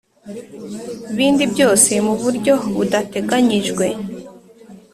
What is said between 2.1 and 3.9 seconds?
buryo budateganyijwe